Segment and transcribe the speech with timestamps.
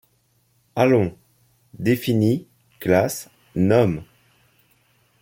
[0.75, 1.15] Allons!
[1.75, 2.47] définis,
[2.79, 4.01] classe, nomme